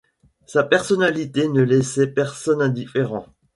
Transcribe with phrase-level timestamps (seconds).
[0.47, 3.27] Sa personnalité ne laissait personne indifférent.